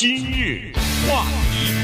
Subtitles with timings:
[0.00, 0.70] 今日
[1.08, 1.74] 话题，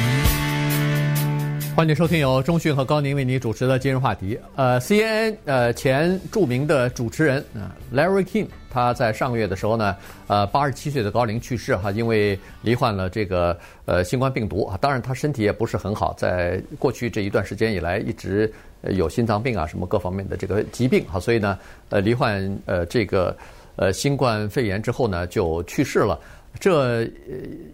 [1.74, 4.38] 欢迎收听由中讯和高宁为您主持的今日话题。
[4.54, 9.96] 呃，CNN 呃前著名的主持人啊、Larry King，他在上个月的时候呢，
[10.28, 14.78] 呃八十七岁的高龄去世哈，因为罹患了这个呃新冠病毒啊。
[14.80, 18.48] 当然他身体也不是很好，在过去这一段时间以来一直
[18.90, 21.58] 有心脏病啊什么各方面的这个疾病哈，所以呢
[21.88, 23.36] 呃罹患呃这个
[23.74, 26.16] 呃新冠肺炎之后呢就去世了。
[26.60, 27.02] 这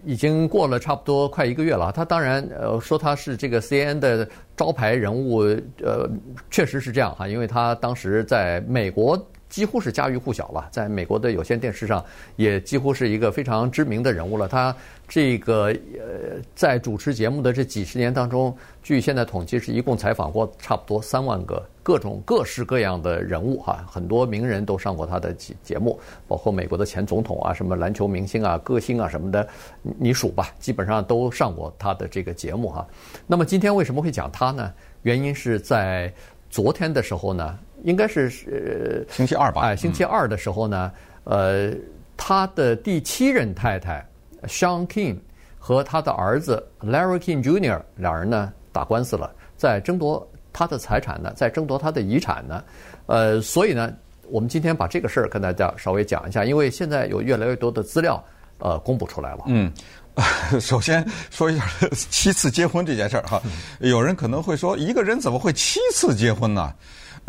[0.04, 1.92] 已经过了差不多快一个月了。
[1.92, 5.40] 他当然呃说他是这个 CNN 的招牌人物，
[5.82, 6.08] 呃，
[6.50, 9.18] 确实是这样哈，因为他当时在美国。
[9.50, 12.02] 几乎是家喻户晓了，在美国的有线电视上
[12.36, 14.48] 也几乎是一个非常知名的人物了。
[14.48, 14.74] 他
[15.08, 15.64] 这个
[15.98, 25.98] 呃，在主持节目的这几十年当中，据现在统计是一共采访过差不多三万个各种各式各样的人物哈，很多名人都上过他的节节目，
[26.28, 29.46] 包括美国的前总统啊、什么篮球明星啊、歌星啊什么的，
[29.82, 32.86] 你数吧，基本上都上过他的这个节目哈。
[33.26, 34.72] 那么今天为什么会讲他呢？
[35.02, 36.12] 原因是在
[36.48, 37.58] 昨天的时候呢。
[37.84, 39.62] 应该是呃星期二吧？
[39.62, 40.90] 哎，星期二的时候呢，
[41.24, 41.72] 呃，
[42.16, 44.06] 他的第七任太太
[44.44, 45.16] Shaun King
[45.58, 47.80] 和他的儿子 Larry King Jr.
[47.96, 52.64] 两人呢打官司了，在争夺他的财产呢，在争夺他的遗产呢，
[53.06, 53.92] 呃，所以呢，
[54.28, 58.22] 我们今天把这个事儿跟大家稍微讲一下，因为现在有越来越多的资料
[58.58, 59.44] 呃公布出来了。
[59.46, 59.72] 嗯，
[60.60, 61.64] 首先说一下
[62.10, 63.40] 七次结婚这件事儿哈，
[63.80, 66.72] 有人可能会说，一个人怎么会七次结婚呢？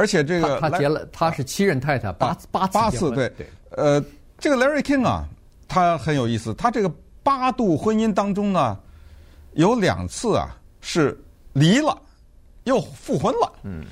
[0.02, 3.32] 而且这个他，他结了，他是七任太太，八八次八次对，
[3.70, 4.04] 呃，
[4.40, 5.30] 这个 Larry King 啊，
[5.68, 8.76] 他很有意思，他这个八度婚姻当中呢，
[9.54, 11.16] 有两次啊是
[11.54, 11.96] 离了
[12.64, 13.86] 又复婚了，嗯，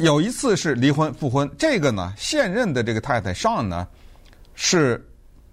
[0.00, 3.86] 有一次是离婚复婚，这个呢现任的这个太太 Shaun 呢
[4.56, 5.08] 是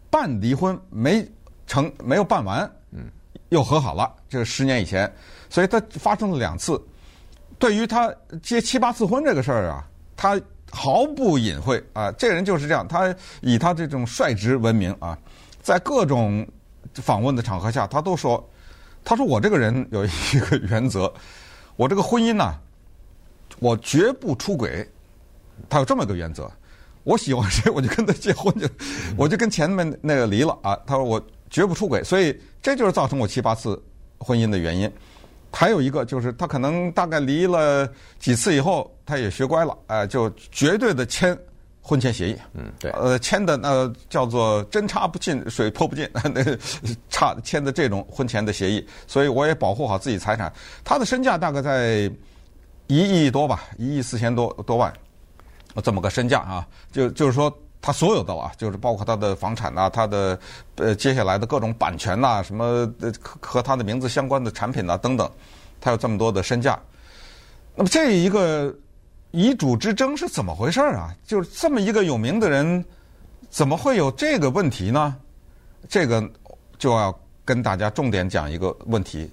[0.10, 1.24] 办离婚没
[1.68, 3.06] 成没有办完，嗯，
[3.50, 5.14] 又和好了，这个十年以前，
[5.48, 6.82] 所以他发生了两次。
[7.64, 10.38] 对于他结七八次婚这个事儿啊，他
[10.70, 12.12] 毫不隐晦啊。
[12.12, 15.18] 这个人就是这样，他以他这种率直闻名啊，
[15.62, 16.46] 在各种
[16.96, 18.46] 访问的场合下，他都说
[19.02, 21.10] ：“他说我这个人有一个原则，
[21.78, 22.54] 我这个婚姻呢，
[23.60, 24.86] 我绝不出轨。
[25.70, 26.52] 他有这么一个原则，
[27.06, 28.68] 我喜欢谁我就跟他结婚，就
[29.16, 30.78] 我就跟前面那个离了啊。
[30.86, 33.82] 他说我绝不出轨，所以这就是造成我七八次
[34.18, 34.92] 婚姻的原因。”
[35.56, 37.88] 还有一个就是，他可能大概离了
[38.18, 41.38] 几次以后，他也学乖了，哎、呃，就绝对的签
[41.80, 42.36] 婚前协议。
[42.54, 42.90] 嗯，对。
[42.92, 46.44] 呃，签的那叫做针插不进，水泼不进， 那
[47.10, 48.86] 差签的这种婚前的协议。
[49.06, 50.52] 所以我也保护好自己财产。
[50.84, 52.12] 他的身价大概在
[52.88, 54.92] 一亿多吧，一亿四千多多万，
[55.84, 57.56] 这么个身价啊，就就是说。
[57.86, 60.40] 他所有的啊，就是包括他的房产呐，他的
[60.78, 62.90] 呃接下来的各种版权呐，什么
[63.22, 65.30] 和和他的名字相关的产品呐等等，
[65.82, 66.80] 他有这么多的身价。
[67.76, 68.74] 那么这一个
[69.32, 71.14] 遗嘱之争是怎么回事啊？
[71.28, 72.86] 就是这么一个有名的人，
[73.50, 75.18] 怎么会有这个问题呢？
[75.90, 76.24] 这个
[76.80, 77.14] 就要
[77.44, 79.30] 跟大家重点讲一个问题，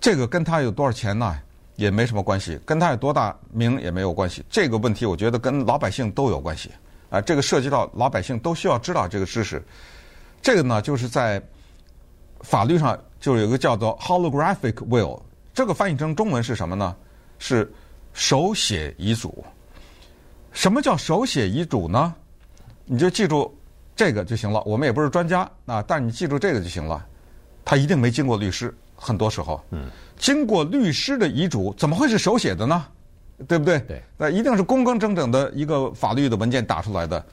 [0.00, 1.38] 这个跟他有多少钱呢，
[1.76, 4.44] 也没什么关系，跟他有多大名也没有关系。
[4.50, 6.68] 这个问题我觉得跟老百姓都有关系。
[7.12, 9.62] 啊，这个涉及到老百姓都需要知道这个知识。
[10.40, 11.40] 这个呢，就是在
[12.40, 15.20] 法律上就有一个叫做 holographic will，
[15.52, 16.96] 这个翻译成中文是什么呢？
[17.38, 17.70] 是
[18.14, 19.44] 手写遗嘱。
[20.52, 22.14] 什么叫手写遗嘱呢？
[22.86, 23.54] 你就记住
[23.94, 24.62] 这个就行了。
[24.62, 27.06] 我们也不是专家啊，但你记住这个就行了。
[27.62, 32.86] 他一定没经过律师，很多时候，嗯，经过律师的遗嘱怎么会是手写的呢？
[33.46, 33.78] 对不对？
[33.80, 37.24] 对，那一定是公公正正的一个法律的文件打出来的，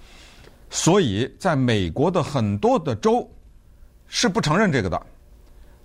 [0.69, 3.29] 所以在美国的很多的州
[4.07, 5.01] 是不承认这个的。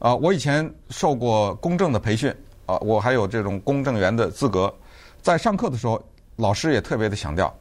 [0.00, 2.34] 啊，我以前受过公证的培训，
[2.66, 4.74] 啊，我还有这种公证员的资格，
[5.22, 6.02] 在上课的时候，
[6.36, 7.56] 老师也特别的强调，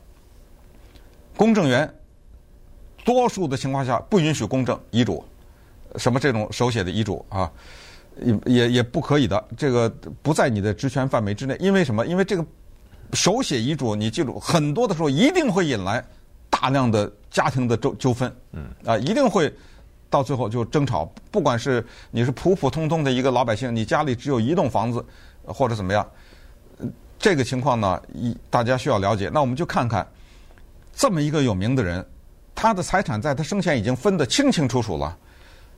[1.37, 1.89] 公证员
[3.05, 5.23] 多数的情况下不允许公证遗嘱，
[5.95, 7.49] 什么这种手写的遗嘱啊。
[8.21, 9.89] 也也也不可以的，这个
[10.21, 11.57] 不在你的职权范围之内。
[11.59, 12.05] 因为什么？
[12.05, 12.45] 因为这个
[13.13, 16.03] 手写遗嘱，你记住，很多的时候一定会引来
[16.49, 18.33] 大量的家庭的纠纠纷。
[18.51, 19.53] 嗯，啊，一定会
[20.09, 21.11] 到最后就争吵。
[21.31, 25.03] 不管是你是普普通通的一个老百姓，你家里只有一栋房子，
[25.45, 26.07] 或者怎么样，
[27.17, 29.29] 这个情况呢，一大家需要了解。
[29.33, 30.07] 那我们就看看
[30.93, 32.05] 这么一个有名的人，
[32.53, 35.17] 他的财产在他生前已经分得清清楚楚了。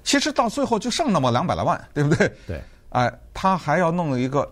[0.06, 2.32] 其实到最后就剩那么两百来万，对不对？
[2.48, 2.62] 对。
[2.92, 4.50] 哎，他还要弄一个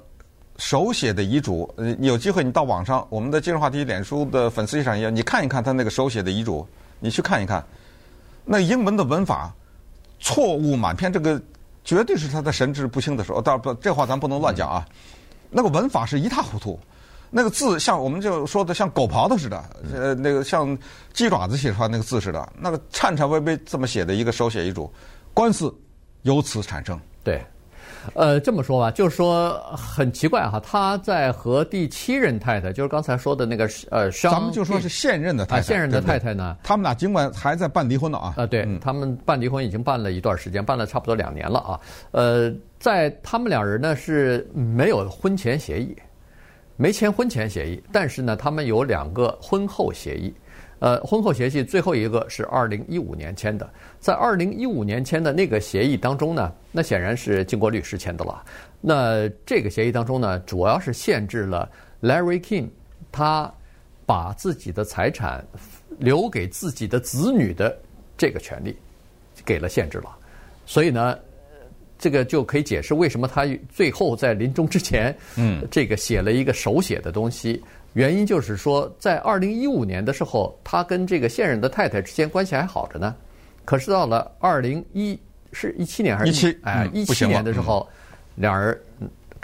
[0.57, 1.73] 手写的遗嘱。
[1.77, 6.67] 呃，有机会你到网上，我们的今日话题脸书的粉丝页上也，你看一看他那个手写的遗嘱，
[6.99, 7.63] 你去看一看，
[8.43, 9.53] 那英文的文法
[10.19, 11.41] 错误满篇，这个
[11.85, 13.41] 绝对是他的神志不清的时候。
[13.41, 14.85] 当然不，这话咱不能乱讲啊。
[15.49, 16.77] 那个文法是一塌糊涂，
[17.29, 19.63] 那个字像我们就说的像狗刨子似的，
[19.93, 20.77] 呃，那个像
[21.13, 24.91] 鸡爪子写出来那个字似的，那个颤颤巍巍这么写的一个手写遗嘱，
[25.33, 25.73] 官司
[26.23, 26.99] 由此产生。
[27.23, 27.41] 对。
[28.15, 41.79] 呃，这么说吧，就是说很奇怪哈，他在和第七任太太，就是刚才说的那个呃，咱们就说是现任的太太，现任的太太呢，他们俩尽管还在办离婚呢啊，呃，对他们办离婚已经办了一段时间，办了差不多两年了啊，
[42.11, 45.95] 呃，在他们两人呢是没有婚前协议，
[46.83, 50.33] 没签婚前协议，但是呢，他们有两个婚后协议。
[50.79, 53.65] 呃，婚后协议最后一个是二零一五年签的，
[54.01, 58.43] 在二零一五年签的那个协议当中呢，那显然是经过律师签的了。
[58.81, 61.71] 那这个协议当中呢，主要是限制了
[62.01, 62.67] Larry King
[63.13, 63.49] 他
[64.05, 65.41] 把自己的财产
[65.99, 67.77] 留给自己的子女的
[68.17, 68.77] 这个权利
[69.45, 70.13] 给了限制了。
[70.65, 71.17] 所以呢，
[72.03, 77.63] 这个就可以解释为什么他最后在临终之前，嗯，这个写了一个手写的东西。
[77.93, 83.15] 原因就是说，在二零一五年的时候，他跟这个现任的太太之间关系还好着呢。
[83.63, 85.17] 可是到了二零一
[85.53, 86.57] 是一七年还是一七？
[86.63, 87.87] 哎，一七年的时候，
[88.35, 88.77] 两人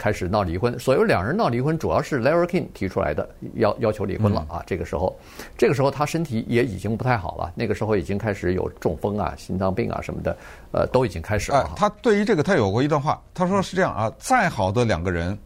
[0.00, 0.78] 开始闹离婚。
[0.78, 4.64] 所以两人闹离婚，主要是 Larry King 提出来的，要要求离婚了啊。
[4.66, 5.14] 这个时候，
[5.58, 7.52] 这个时候他身体也已经不太好了。
[7.54, 10.34] 那个时候已经开始有中风啊、心脏病啊什么的，
[10.72, 11.70] 呃，都已经开始了。
[11.76, 15.38] 他对于这个，他有过一段话，他说是这样啊：再好的两个人，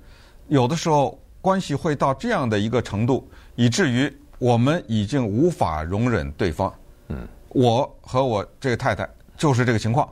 [0.46, 1.18] 有的时候。
[1.44, 6.72] 关系会到这样的一个程度，以至于我们已经无法容忍对方。
[7.08, 10.10] 嗯，我和我这个太太就是这个情况，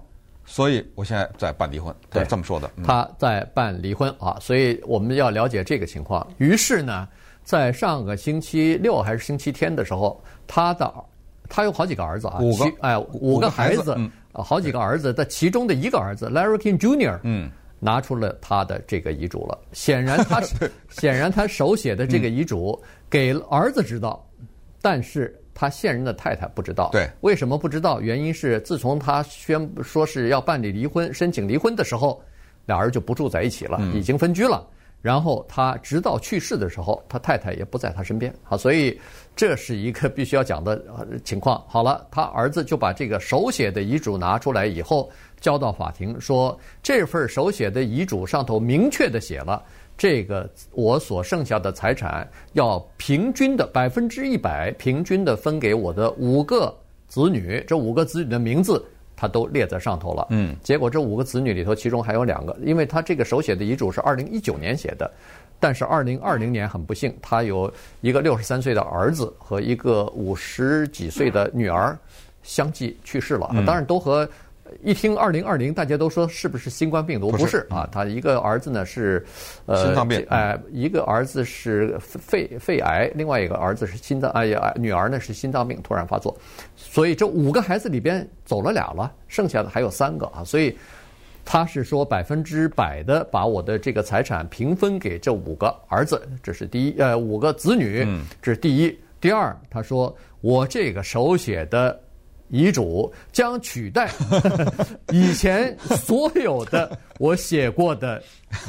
[0.53, 1.95] 所以我现在在办离婚。
[2.11, 2.71] 对，这么说的。
[2.77, 6.27] 嗯、他在办离婚啊，所以我们要了解这个情况。
[6.37, 7.09] 于是呢，
[7.43, 10.93] 在上个星期六还是星期天的时候，他的
[11.49, 17.19] 他有好几个儿子啊，五个哎，五个孩子，嗯、好几个儿子的其中的一个儿子 Larry King Jr.
[17.23, 17.51] 嗯。
[17.85, 20.41] 拿出了他的这个遗嘱了，显然他
[20.89, 24.25] 显然他手写的这个遗嘱给儿子知道，
[24.81, 26.91] 但是他现任的太太不知道。
[26.93, 28.01] 对，为什么不知道？
[28.01, 32.23] 原因是自从他宣布说是要办理离婚、申请离婚的时候，
[32.67, 34.67] 俩人就不住在一起了，已经分居了。
[35.01, 38.33] 然后他直到去世的时候，他太太也不在他身边。
[38.45, 38.97] 好，所以
[39.35, 40.81] 这是一个必须要讲的
[41.25, 41.61] 情况。
[41.67, 45.11] 好了，他儿子就把这个手写的遗嘱拿出来以后。
[45.41, 49.61] 交到法庭说，这份手写的遗嘱上头明确的写了，
[50.03, 56.77] 这个我所剩下的财产要平均的百分之一百平均的分给我的五个
[57.07, 58.85] 子女，这五个子女的名字
[59.15, 60.27] 他都列在上头了。
[60.31, 65.09] 嗯，结果这五个子女里头，其中还有两个，因为他这个手写的遗嘱是二零一九年写的，
[65.61, 71.97] 但是二零二零年很不幸，他有一个六十三岁的儿子和一个五十几岁的女儿
[72.43, 74.29] 相继去世了，当然都和。
[74.83, 77.31] 一听二零二零，大家都说是不是新冠病毒？
[77.31, 79.25] 不是啊，他一个儿子呢是，
[79.67, 86.37] 呃，心脏病，哎，一个儿子是肺肺癌，另外一个儿子是心脏，哎呀，女儿呢是心脏病突然发作，
[86.77, 90.77] 所以这五个孩子里边走了俩了，剩下的还有三个啊，所以
[91.45, 98.07] 他是说百分之百的把我的这个财产平分给这五个儿子，这是第一，呃，五个子女，
[98.41, 98.99] 这是第一。
[99.21, 102.01] 第二，他说我这个手写的。
[102.53, 104.11] 遗嘱将取代
[105.11, 108.23] 以前所有的我写过的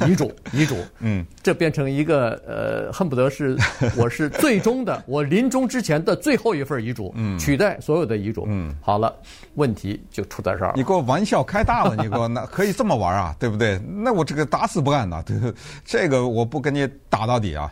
[0.08, 3.54] 遗嘱， 遗嘱，嗯，这变成一个呃，恨不得是
[3.94, 9.14] 我是最终的，我临终之前的最后一份遗嘱，嗯，取代所有的遗嘱，嗯，好了，
[9.56, 10.72] 问题就出在这儿。
[10.74, 13.78] 你给我玩笑开大了，你给我那可以这么玩啊，对不对？
[13.86, 15.36] 那我这个打死不干呐，对，
[15.84, 17.70] 这个我不跟你打到底啊。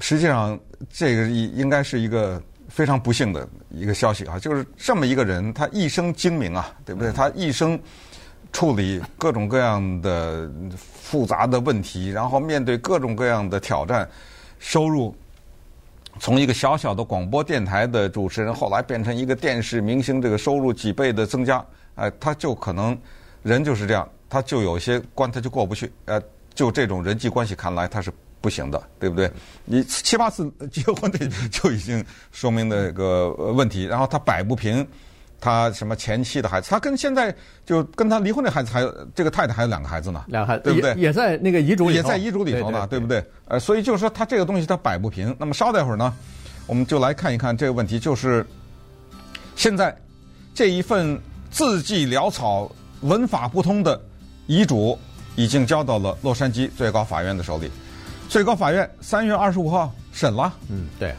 [0.00, 0.58] 实际上，
[0.90, 2.42] 这个应应该是一个。
[2.76, 7.10] 非常不幸的一个消息啊，就是这么一个人，他一生精明啊，对不对？
[7.10, 7.80] 他一生
[8.52, 14.06] 处理各种各样的复杂的问题，然后面对各种各样的挑战，
[14.58, 15.16] 收入
[16.20, 21.64] 从一个小小的广播电台的主持人，后来变成一个电视明星，这个收入几倍的增加，
[21.94, 22.94] 哎，他就可能
[23.42, 26.20] 人就是这样，他就有些关他就过不去，呃，
[26.54, 28.12] 就这种人际关系看来他是。
[28.46, 29.28] 不行的，对不对？
[29.64, 31.18] 你七八次结婚的
[31.50, 34.86] 就已经说明那个问题，然后他摆不平
[35.40, 37.34] 他什么前妻的孩子，他跟现在
[37.64, 40.94] 就跟他离婚的孩子还有这个太太还有两个孩子呢，两个孩子对不对？
[40.94, 43.24] 也在那个遗嘱里头，也在遗嘱里头呢，对不对？
[43.48, 45.34] 呃，所以就是说他这个东西他摆不平。
[45.40, 46.14] 那么稍待会儿呢，
[46.68, 48.46] 我们就来看一看这个问题，就是
[49.56, 49.96] 现在
[50.54, 54.00] 这一份字迹潦草、文法不通的
[54.46, 54.96] 遗嘱
[55.34, 57.70] 已经交到了洛杉矶最高法院的手里。
[58.28, 60.52] 最高法院三月二十五号审了。
[60.68, 61.14] 嗯，对。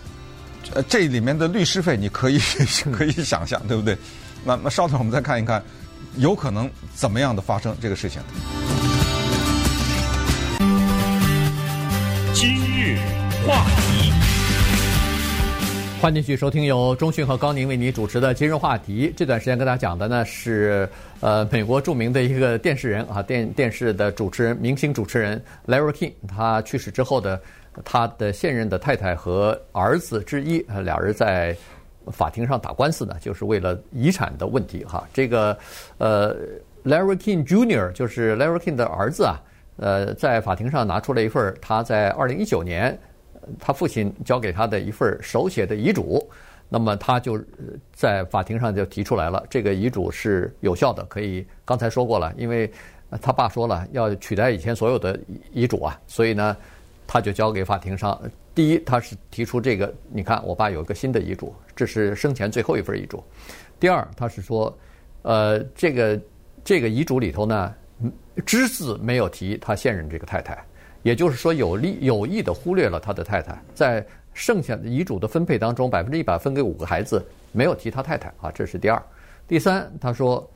[0.74, 2.38] 呃，这里面的律师费你可以
[2.92, 3.98] 可以想象，对不对？
[4.44, 5.64] 那那稍等，我们再看一看
[6.18, 8.22] 有可能怎么样的发生这个事情？
[12.34, 13.00] 今日
[13.48, 14.12] 话题，
[16.00, 19.12] 欢迎继续收听由中讯和高宁为你主持的今日话题。
[19.18, 20.88] 这段时间跟大家讲的呢是
[21.22, 27.42] 呃美国著名的一个电视人啊电电视的主持人明星主持人 Larry King，他去世之后的
[27.84, 31.58] 他的现任的太太和儿子之一呃俩人在
[32.12, 35.04] 法庭上打官司呢，就是为了遗产的问题哈。
[35.12, 35.58] 这个
[35.98, 36.36] 呃
[36.86, 37.92] Larry King Jr.
[37.94, 39.42] 就是 Larry King 的儿子啊。
[39.78, 42.98] 呃，在法庭上拿出了一份他在二零一九年
[43.60, 46.28] 他父亲交给他的一份手写的遗嘱，
[46.70, 47.42] 那么他就
[47.94, 52.72] 在法庭上就提出来了，这个遗嘱是有效的，可以刚才说过了，因为
[53.22, 55.20] 他爸说了要取代以前所有的
[55.52, 56.56] 遗嘱啊，所以呢，
[57.06, 58.20] 他就交给法庭上。
[58.54, 63.24] 第一，他是提出这个，你看我爸有一个新的遗嘱，这是生前最后一份遗嘱。
[63.80, 64.76] 第二，他是说，
[65.22, 66.20] 呃，这个
[66.64, 67.74] 这个遗嘱里头呢。
[68.46, 70.64] 只字没有提他现任这个太太，
[71.04, 79.02] 也就是说有利有意的忽略了他的太太，在剩下的遗嘱的分配当中，百分之一百分给五个孩子，没有提他太太啊，这是第二。
[79.48, 80.50] 第三，他说，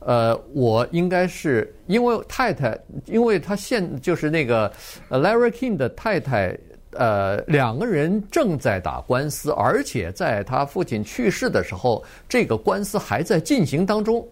[0.00, 4.72] 呃，我应该是因为太太，因为他现就是那个
[5.10, 6.56] Larry King 的太太，
[6.92, 14.26] 呃，两个人正在打官司，而且在他父亲去世的时候，这个官司还在进行当中，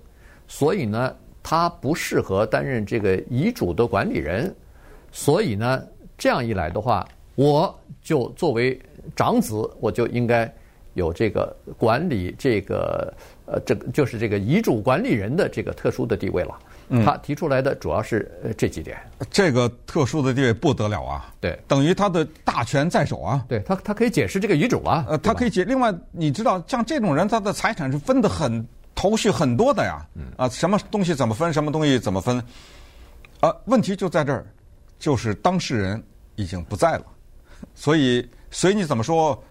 [0.47, 1.15] 所以呢。
[1.49, 4.53] 他不适合担任这个遗嘱的管理人，
[5.13, 5.83] 所以呢，
[6.19, 8.79] 这样一来的话，我就作为
[9.15, 10.53] 长子，我就应该
[10.95, 13.13] 有这个管理这个
[13.47, 16.59] 呃，这个就是这个遗嘱管理人的这个特殊的地位了。
[17.05, 18.97] 他提出来的主要是这几点。
[19.19, 21.35] 嗯，这个特殊的地位不得了啊！
[21.41, 23.45] 对，等于他的大权在手啊！
[23.49, 25.05] 对他，他可以解释这个遗嘱啊。
[25.09, 25.65] 呃，他可以解。
[25.65, 28.67] 另外，你知道，像这种人，他的财产是分的很。
[28.99, 32.43] 头绪很多的呀，嗯啊，什么东西怎么分，什么东西怎么分，
[33.41, 34.47] 啊，问题就在这儿，
[34.99, 36.03] 就是当事人
[36.35, 37.05] 已经不在了，
[37.75, 39.43] 所以随你怎么说，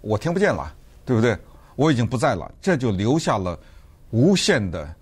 [0.00, 1.36] 我听不见了，对不对？
[1.76, 3.58] 我已经不在了，这就留下了
[4.10, 4.94] 无限的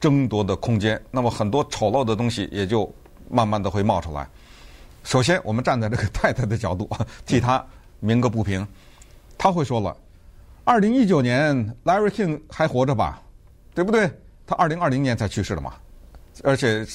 [0.00, 1.00] 争夺的空间。
[1.10, 2.92] 那么很多丑陋的东西也就
[3.30, 4.28] 慢慢的会冒出来。
[5.04, 6.90] 首先，我们站在这个太太的角度，
[7.24, 7.64] 替她
[8.00, 8.66] 鸣个不平，
[9.38, 9.96] 她会说了，
[10.64, 13.22] 二零一九年 Larry King 还活着吧？
[13.74, 14.10] 对不对？
[14.46, 15.74] 他二零二零年才去世的嘛，
[16.44, 16.86] 而且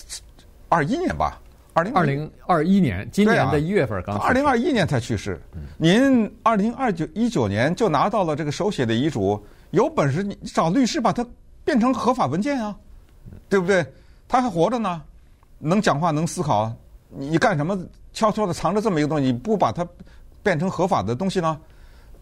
[0.69, 1.37] 二一年吧，
[1.73, 4.17] 二零二零二一年，今年的一月份刚。
[4.19, 5.39] 二零二一年才去世，
[5.77, 11.25] 您二零二九一九年就拿到了这个手写的遗嘱，有本事你找律师把它
[11.63, 12.75] 变成合法文件啊，
[13.47, 13.85] 对不对？
[14.27, 15.01] 他还活着呢，
[15.59, 16.71] 能讲话能思考，
[17.09, 17.77] 你干什么
[18.11, 19.25] 悄悄的藏着这么一个东西？
[19.25, 19.87] 你不把它
[20.43, 21.57] 变成合法的东西呢？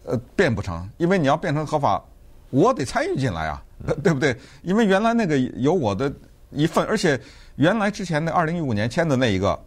[0.04, 2.02] 呃，变不成，因为你要变成合法，
[2.50, 3.62] 我得参与进来啊。
[4.02, 4.36] 对不对？
[4.60, 6.12] 因为原来那个有我的
[6.50, 7.20] 一份，而且
[7.56, 9.58] 原来之前的二零一五年签的那一个，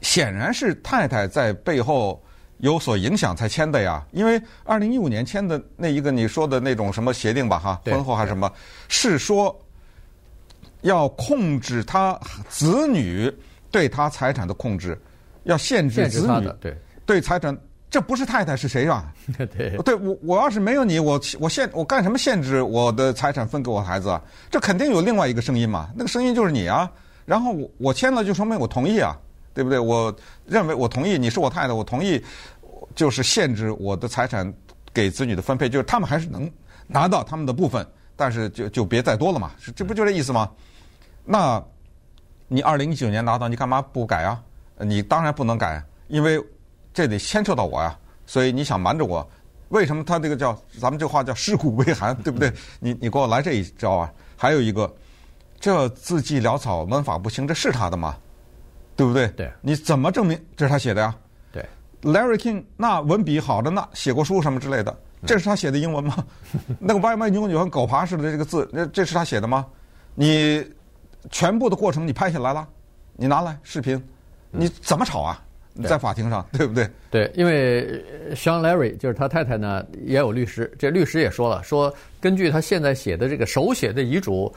[0.00, 2.22] 显然是太太在背后
[2.58, 4.04] 有所影响才签的呀。
[4.12, 8.52] 因为二零一五年签的那一个你说的那种什么协定吧，哈，婚后还是什么，
[8.88, 9.58] 是说
[10.82, 13.32] 要控制他子女
[13.70, 14.98] 对他财产的控制，
[15.44, 17.56] 要限制子女对对财产。
[17.90, 19.12] 这不是太太是谁啊？
[19.36, 24.22] 对，对我我要是没有你，我我限我干什么限制我的财产分给我孩子啊？
[24.48, 26.88] 这肯定有另外一个声音嘛，那个声音就是你啊。
[27.26, 29.18] 然后我我签了就说明我同意啊，
[29.52, 29.76] 对不对？
[29.76, 30.14] 我
[30.46, 32.22] 认为我同意，你是我太太，我同意，
[32.94, 34.54] 就是限制我的财产
[34.94, 36.48] 给子女的分配，就是他们还是能
[36.86, 40.48] 拿到他们的部分，但是就就别再多了嘛，这不就这意思吗？
[41.24, 41.60] 那，
[42.46, 44.40] 你二零一九年拿到，你干嘛不改啊？
[44.78, 46.40] 你当然不能改，因为。
[46.92, 49.28] 这得牵扯到我呀，所以你想瞒着我，
[49.68, 52.52] 为什么他这个叫咱们这话叫尸骨未寒，对不对？
[52.80, 54.12] 你你给我来这一招啊！
[54.36, 54.92] 还有一个，
[55.60, 58.16] 这字迹潦草、文法不清，这是他的吗？
[58.96, 59.28] 对不对？
[59.28, 59.50] 对。
[59.60, 61.14] 你怎么证明这是他写的呀？
[61.52, 61.64] 对。
[62.02, 66.24] Larry King 那文笔好的那写过书什么之类的，这是他写的英文吗？
[66.80, 69.66] 那个歪歪扭扭像狗爬似的这个字，那这是他写的吗？
[70.14, 70.66] 你
[71.30, 72.66] 全部的过程你拍下来了，
[73.14, 74.02] 你拿来视频，
[74.50, 75.40] 你怎么吵啊？
[75.88, 76.88] 在法庭上，对不对？
[77.10, 78.02] 对，因为
[78.34, 80.70] Sean Larry 就是他太太呢，也有律师。
[80.78, 84.52] 这律师也说了，说根据他现在写的这个手写的遗嘱。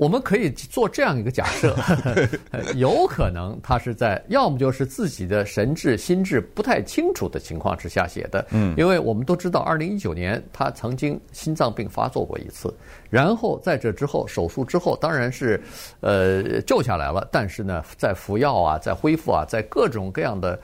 [0.00, 1.76] 我们可以做这样一个假设，
[2.74, 12.74] 有可能他是在要么就是自己的神志心智不太清楚的情况之下写的，嗯，因为我们都知道，二零一九年他曾经心脏病发作过一次，
[13.10, 15.62] 然后在这之后手术之后，当然是
[16.00, 20.58] 呃救下来了，但是呢，在服药啊，在恢复啊，在各种各样的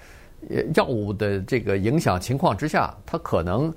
[0.75, 3.71] 药物的这个影响情况之下，他可能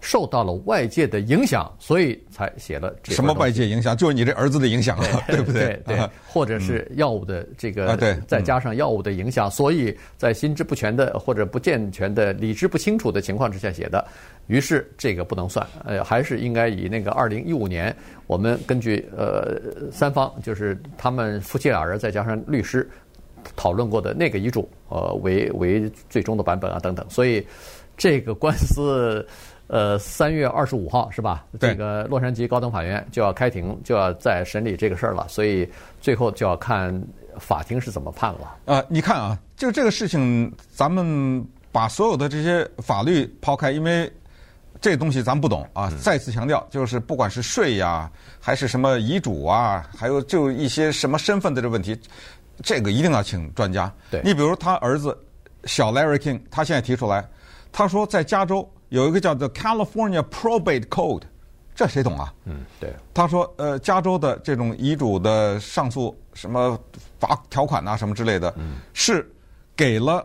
[0.00, 3.12] 受到了外界的影响，所以才写了这。
[3.12, 3.96] 什么外界影响？
[3.96, 5.80] 就是你这儿子的影响了， 对不对？
[5.84, 14.06] 对，对，或者是药物的这个，啊、对，再加上药物的影响，所以在心智不全的或者不健全的、理智不清楚的情况之下写的。
[14.46, 17.94] 于是这个不能算，呃，还是应该以那个二零一五年，
[18.28, 19.60] 我们根据呃
[19.90, 22.88] 三方，就是他们夫妻俩人再加上律师
[23.56, 27.04] 讨论过的那个遗嘱，呃，为为最终的版本啊等等。
[27.10, 27.44] 所以
[27.96, 29.26] 这个官司。
[29.68, 31.44] 呃，三月二十五号是吧？
[31.58, 35.26] 这个洛杉矶高等法院就要开庭，就要再审理这个事儿了。
[35.28, 35.68] 所以
[36.00, 37.02] 最后就要看
[37.36, 38.42] 法庭是怎么判了。
[38.66, 44.08] 啊、呃，你看啊，就这个事情，咱们把所有的这些法律抛开，因为
[44.80, 45.90] 这东西咱们不懂啊。
[46.00, 48.08] 再次强调，就是不管是税呀，
[48.40, 52.00] 还是什么遗嘱啊，还有就一些什么身份的这问题，
[52.62, 53.92] 这个一定要请专家。
[54.12, 55.18] 对，你比如他儿子
[55.64, 57.28] 小 Larry King，他现在提出来，
[57.72, 58.64] 他说在加州。
[58.88, 61.22] 有一个叫做 California Probate Code，
[61.74, 62.32] 这谁懂啊？
[62.44, 62.94] 嗯，对。
[63.12, 66.78] 他说，呃，加州的这种遗嘱的上诉什么
[67.18, 69.28] 罚条款啊，什么之类的，嗯，是
[69.74, 70.24] 给了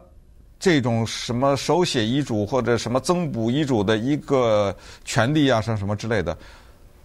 [0.59, 6.37] 这种什么手写遗嘱或者什么增补遗嘱的一个权利啊，什么什么之类的。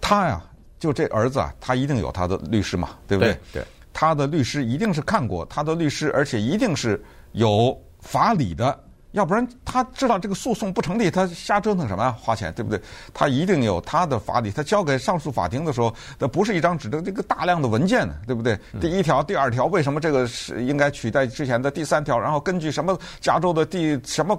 [0.01, 0.43] 他呀，
[0.79, 3.39] 就这儿子啊，他一定有他的律师嘛，对不对？
[3.53, 3.65] 对。
[3.93, 8.79] 他的律师一定是看过他的律师，而且一定是有法理的。
[9.13, 12.13] 要不然他知道这个诉讼不成立，他瞎折腾什么呀？
[12.21, 12.79] 花钱对不对？
[13.15, 14.51] 他一定有他的法理。
[14.51, 18.59] 他交给上诉法庭的时候，那不是一张纸的这个大量的文件呢，对不对？
[18.79, 22.19] 第一条、第二条，为什么这个是应该取代之前的第三条？
[22.19, 24.37] 然后根据什么加州的第什么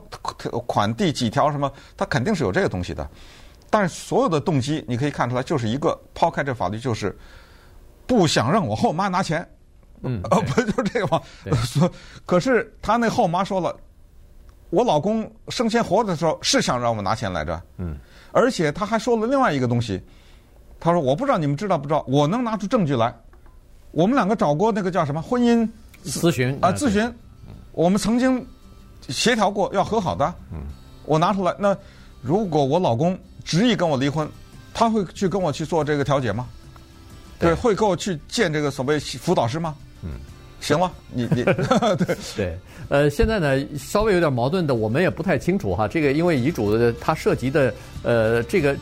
[0.67, 1.71] 款第几条什么？
[1.95, 3.09] 他肯定是有这个东西的。
[3.71, 7.17] 但是所有的动机你可以看出来，就是一个抛开这法律，就是
[8.05, 9.47] 不想让我后妈拿钱。
[10.03, 11.19] 嗯， 呃，不就是这个吗？
[11.65, 11.89] 说，
[12.27, 13.75] 可是他那后妈说了。
[14.69, 17.97] 我老公生前活着的时候是想让我拿钱来着，嗯，
[18.31, 20.01] 而且他还说了另外一个东西，
[20.79, 23.13] 他说我不知道你们知道不知道，我能拿出证据来，
[23.91, 25.67] 我们两个找过那个叫什么婚姻
[26.03, 27.09] 咨询啊咨询，
[27.71, 28.45] 我们曾经
[29.07, 30.59] 协调过要和好的，嗯，
[31.05, 31.75] 我拿出来，那
[32.21, 34.29] 如果我老公执意跟我离婚，
[34.73, 36.45] 他会去跟我去做这个调解吗？
[37.39, 39.75] 对，会跟我去见这个所谓辅导师吗？
[40.01, 40.09] 嗯。
[40.67, 41.43] 行了，你你
[41.95, 42.57] 对对，
[42.89, 45.87] 呃，现在呢稍微有点矛盾的，我们也不太清楚哈。
[45.87, 48.75] 这个因为遗嘱的它涉及的呃这个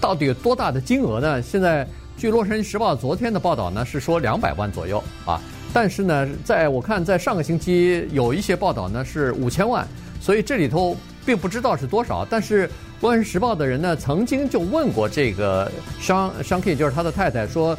[0.00, 1.40] 到底有多大的金额呢？
[1.40, 5.40] 现在据《洛杉矶时报》昨天的报道呢是说两百万左右啊，
[5.72, 9.86] 但是呢，在我看在上个星期有一些报道呢是五千万，
[10.20, 12.26] 所以这里头并不知道是多少。
[12.28, 12.66] 但是
[13.00, 15.70] 《洛杉矶时报》的人呢曾经就问过这个
[16.00, 17.78] 商商 King，就是他的太太说。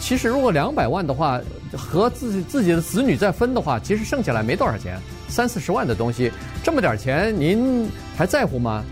[0.00, 1.40] 其实，如果两百万的话，
[1.76, 6.32] 和自己自己的子女再分的话，其实剩下来没多少钱，三四十万的东西，
[6.64, 8.82] 这么点钱，您还在乎吗？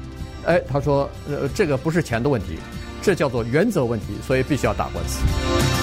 [0.45, 2.59] 哎，他说，呃，这个不是钱的问题，
[3.03, 5.78] 这叫做原则问题，所以必须要打官司。